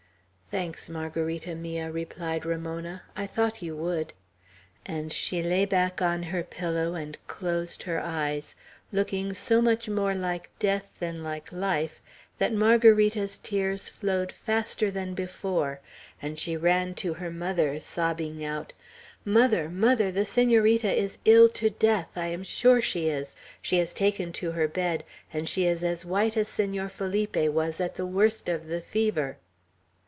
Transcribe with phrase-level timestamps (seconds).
[0.49, 3.03] "Thanks, Margarita mia," replied Ramona.
[3.15, 4.11] "I thought you would;"
[4.85, 8.53] and she lay back on her pillow, and closed her eyes,
[8.91, 12.01] looking so much more like death than like life
[12.37, 15.79] that Margarita's tears flowed faster than before,
[16.21, 18.73] and she ran to her mother, sobbing out,
[19.23, 20.11] "Mother, mother!
[20.11, 22.09] the Senorita is ill to death.
[22.17, 23.37] I am sure she is.
[23.61, 27.79] She has taken to her bed; and she is as white as Senor Felipe was
[27.79, 29.37] at the worst of the fever."